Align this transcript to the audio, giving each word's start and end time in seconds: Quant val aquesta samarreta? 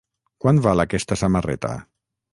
Quant 0.45 0.61
val 0.67 0.83
aquesta 0.85 1.19
samarreta? 1.23 1.75